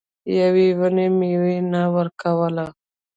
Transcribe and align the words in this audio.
یوې 0.39 0.67
ونې 0.79 1.07
میوه 1.17 1.55
نه 1.71 1.81
ورکوله. 1.95 2.65